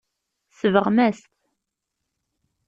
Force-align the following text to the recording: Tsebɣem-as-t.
Tsebɣem-as-t. 0.51 1.21